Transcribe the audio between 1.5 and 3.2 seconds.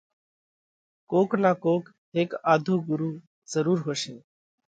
ڪوڪ ھيڪ آڌو ڳرُو